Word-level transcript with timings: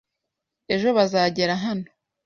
Ejo 0.75 0.89
bazagera 0.97 1.53
hano? 1.65 1.87